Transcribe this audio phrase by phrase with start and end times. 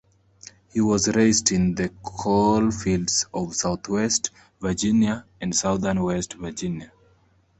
[0.73, 6.91] He was raised in the coal fields of southwest Virginia and southern West Virginia.